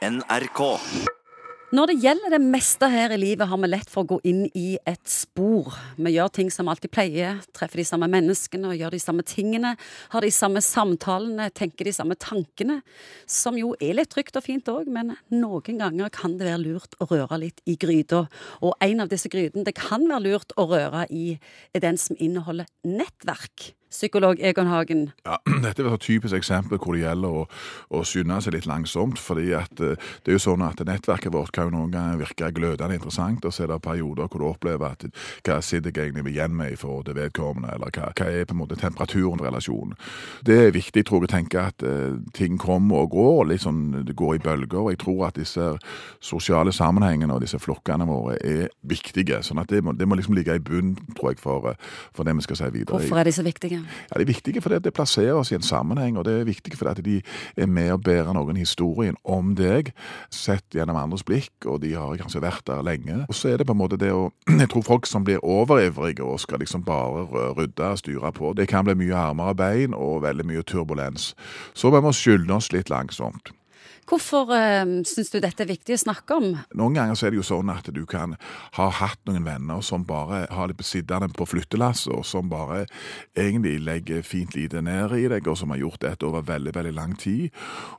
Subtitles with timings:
[0.00, 0.60] NRK.
[1.76, 4.46] Når det gjelder det meste her i livet, har vi lett for å gå inn
[4.56, 5.68] i et spor.
[6.00, 9.24] Vi gjør ting som vi alltid pleier, treffer de samme menneskene og gjør de samme
[9.28, 9.74] tingene.
[10.14, 12.78] Har de samme samtalene, tenker de samme tankene.
[13.28, 16.96] Som jo er litt trygt og fint òg, men noen ganger kan det være lurt
[16.96, 18.24] å røre litt i gryta.
[18.64, 21.34] Og en av disse grytene det kan være lurt å røre i,
[21.76, 23.74] er den som inneholder nettverk.
[23.90, 25.10] Psykolog Egon Hagen.
[25.26, 27.46] Ja, Dette er et typisk eksempel hvor det gjelder å,
[27.90, 29.18] å skynde seg litt langsomt.
[29.18, 32.52] fordi at eh, det er jo sånn at Nettverket vårt kan jo noen ganger virke
[32.54, 35.06] glødende interessant, og så er det perioder hvor du opplever at
[35.46, 38.54] hva sitter jeg egentlig igjen med i forhold til vedkommende, eller hva, hva er på
[38.54, 39.98] en måte temperaturen i relasjonen.
[40.46, 44.04] Det er viktig, tror jeg, å tenke at uh, ting kommer og går, litt sånn,
[44.06, 44.78] det går i bølger.
[44.84, 45.66] og Jeg tror at disse
[46.22, 49.42] sosiale sammenhengene og disse flokkene våre er viktige.
[49.42, 51.74] sånn at det må, det må liksom ligge i bunn, tror jeg, for,
[52.14, 53.00] for det vi skal si videre.
[53.00, 53.79] Hvorfor er de så viktige?
[54.10, 56.76] Ja, De er viktige fordi det plasserer oss i en sammenheng, og det er viktig
[56.78, 57.16] fordi de
[57.56, 59.92] er med og bærer noen historien om deg,
[60.30, 63.24] sett gjennom andres blikk, og de har kanskje vært der lenge.
[63.28, 66.24] Og så er det på en måte det å Jeg tror folk som blir overivrige
[66.24, 67.24] og skal liksom bare
[67.56, 71.32] rydde og styre på, det kan bli mye armer og bein og veldig mye turbulens.
[71.74, 73.54] Så vi må skylde oss litt langsomt.
[74.10, 76.48] Hvorfor uh, syns du dette er viktig å snakke om?
[76.78, 78.34] Noen ganger så er det jo sånn at du kan
[78.76, 82.86] ha hatt noen venner som bare har det sittende på flyttelasset, og som bare
[83.38, 86.94] egentlig legger fint lite ned i deg, og som har gjort dette over veldig veldig
[86.96, 87.50] lang tid.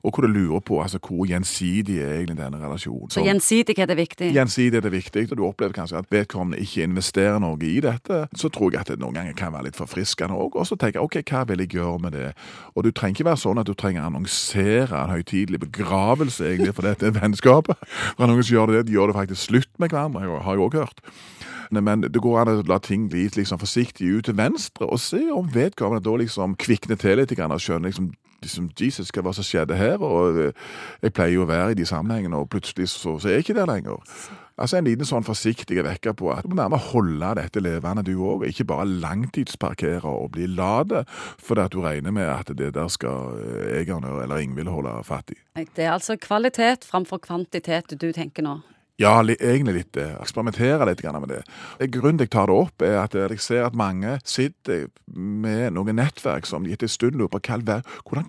[0.03, 3.11] Og hvor du lurer på altså, hvor gjensidig er egentlig denne relasjonen.
[3.13, 4.31] Så gjensidighet er viktig?
[4.35, 8.25] Gjensidighet er viktig, og du opplever kanskje at vedkommende ikke investerer noe i dette.
[8.35, 10.59] Så tror jeg at det noen ganger kan være litt forfriskende òg.
[10.59, 12.29] Og så tenker jeg OK, hva vil jeg gjøre med det?
[12.75, 16.75] Og du trenger ikke være sånn at du trenger å annonsere en høytidelig begravelse egentlig,
[16.77, 17.77] for dette vennskapet.
[18.17, 20.79] For noen som gjør det, de gjør det faktisk slutt med hverandre, har jeg òg
[20.81, 21.05] hørt.
[21.71, 25.21] Men det går an å la ting gli liksom forsiktig ut til venstre, og se
[25.31, 28.11] om vedkommende da liksom kvikner til litt og skjønner liksom,
[28.43, 30.03] liksom Jesus, hva som skjedde her?
[30.03, 30.51] Og eh,
[31.01, 33.59] jeg pleier jo å være i de sammenhengene, og plutselig så, så er jeg ikke
[33.61, 34.03] der lenger.
[34.57, 38.13] Altså En liten sånn forsiktig vekker på at du må nærmere holde dette levende, du
[38.19, 38.45] òg.
[38.49, 41.05] Ikke bare langtidsparkere og bli late
[41.41, 43.39] fordi at du regner med at det der skal
[43.77, 45.39] Egon eller Ingvild holde fatt i.
[45.61, 48.59] Det er altså kvalitet framfor kvantitet du tenker nå?
[48.99, 50.07] Ja, egentlig litt det.
[50.21, 51.39] Eksperimentere litt med det.
[51.93, 55.95] Grunnen til jeg tar det opp, er at jeg ser at mange sitter med noen
[55.97, 57.41] nettverk som gitt en stund lurer på
[58.05, 58.27] hvordan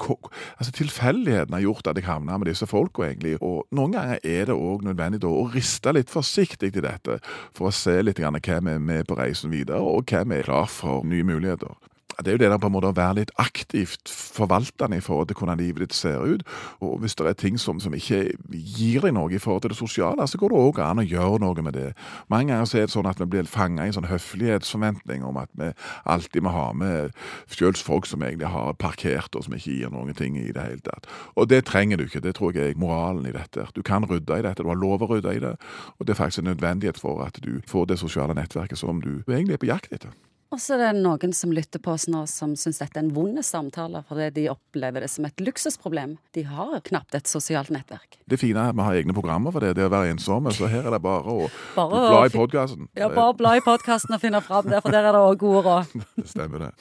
[0.57, 3.37] altså Tilfeldigheten har gjort at jeg havna med disse folka, egentlig.
[3.43, 7.21] Og noen ganger er det òg nødvendig å riste litt forsiktig i dette,
[7.53, 11.05] for å se litt hvem er med på reisen videre, og hvem er klar for
[11.05, 11.92] nye muligheter
[12.25, 15.31] det er jo det der på en måte å være litt aktivt forvaltende i forhold
[15.31, 16.45] til hvordan livet ditt ser ut.
[16.85, 19.79] Og hvis det er ting som, som ikke gir deg noe i forhold til det
[19.79, 21.91] sosiale, så går det òg an å gjøre noe med det.
[22.33, 25.53] Mange ganger er det sånn at vi blir fanga i en sånn høflighetsforventning om at
[25.59, 25.73] vi
[26.05, 27.13] alltid må ha med
[27.53, 30.85] selv folk som egentlig har parkert, og som ikke gir noen ting i det hele
[30.85, 31.09] tatt.
[31.37, 32.23] Og det trenger du ikke.
[32.25, 33.69] Det tror jeg er moralen i dette.
[33.77, 35.55] Du kan rydde i dette, du har lov å rydde i det,
[35.99, 39.23] og det er faktisk en nødvendighet for at du får det sosiale nettverket som du
[39.29, 40.13] egentlig er på jakt etter.
[40.53, 43.13] Og så er det noen som lytter på oss nå som syns dette er en
[43.17, 46.19] vond samtale, fordi de opplever det som et luksusproblem.
[46.37, 48.19] De har knapt et sosialt nettverk.
[48.29, 50.69] Det fine er at vi har egne programmer for det, det å være ensomme, så
[50.69, 52.91] her er det bare å bare bla i podkasten.
[53.01, 55.65] Ja, bare bla i podkasten og finne fram der, for der er det òg gode
[55.65, 55.97] råd.
[56.21, 56.73] det stemmer det.